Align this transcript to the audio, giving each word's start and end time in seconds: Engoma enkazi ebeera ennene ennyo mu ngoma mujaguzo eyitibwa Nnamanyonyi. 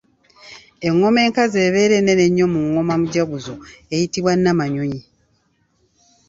Engoma 0.87 1.19
enkazi 1.27 1.57
ebeera 1.67 1.95
ennene 1.99 2.23
ennyo 2.27 2.45
mu 2.53 2.59
ngoma 2.67 2.93
mujaguzo 3.01 3.53
eyitibwa 3.93 4.31
Nnamanyonyi. 4.37 5.01